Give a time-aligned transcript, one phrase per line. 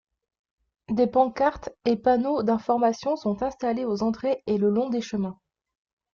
[0.89, 5.39] Des pancartes et panneaux d’information sont installés aux entrées et le long des chemins.